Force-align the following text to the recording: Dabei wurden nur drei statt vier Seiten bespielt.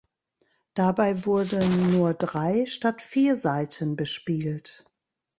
Dabei 0.73 1.27
wurden 1.27 1.91
nur 1.91 2.15
drei 2.15 2.65
statt 2.65 3.03
vier 3.03 3.35
Seiten 3.35 3.95
bespielt. 3.95 4.87